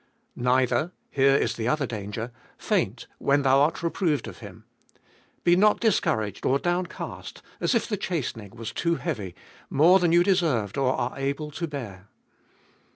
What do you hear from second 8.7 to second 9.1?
too